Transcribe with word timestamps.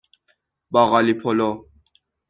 باقالی 0.71 1.13
پلو 1.13 1.51